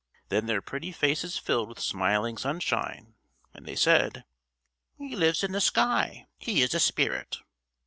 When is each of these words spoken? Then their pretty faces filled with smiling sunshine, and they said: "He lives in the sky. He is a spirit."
Then 0.29 0.47
their 0.47 0.63
pretty 0.63 0.91
faces 0.91 1.37
filled 1.37 1.69
with 1.69 1.79
smiling 1.79 2.35
sunshine, 2.35 3.13
and 3.53 3.67
they 3.67 3.75
said: 3.75 4.25
"He 4.97 5.15
lives 5.15 5.43
in 5.43 5.51
the 5.51 5.61
sky. 5.61 6.25
He 6.39 6.63
is 6.63 6.73
a 6.73 6.79
spirit." 6.79 7.37